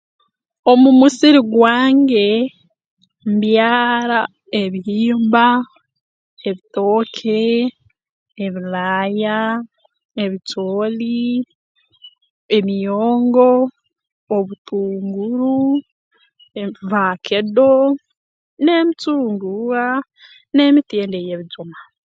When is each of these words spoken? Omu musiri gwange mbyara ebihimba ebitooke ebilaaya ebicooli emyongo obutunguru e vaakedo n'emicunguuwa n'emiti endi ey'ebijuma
Omu 0.71 0.89
musiri 0.99 1.39
gwange 1.53 2.25
mbyara 3.31 4.21
ebihimba 4.61 5.45
ebitooke 6.49 7.41
ebilaaya 8.43 9.37
ebicooli 10.23 11.19
emyongo 12.57 13.51
obutunguru 14.35 15.57
e 16.61 16.63
vaakedo 16.89 17.73
n'emicunguuwa 18.63 19.83
n'emiti 20.53 20.93
endi 21.03 21.17
ey'ebijuma 21.19 21.79